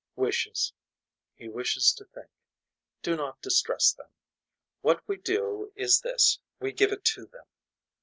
Wishes 0.15 0.73
He 1.35 1.47
wishes 1.47 1.93
to 1.93 2.05
think. 2.05 2.31
Do 3.03 3.15
not 3.15 3.39
distress 3.39 3.91
them. 3.93 4.09
What 4.81 5.07
we 5.07 5.17
do 5.17 5.71
is 5.75 6.01
this 6.01 6.39
we 6.59 6.71
give 6.71 6.91
it 6.91 7.03
to 7.13 7.27
them. 7.27 7.45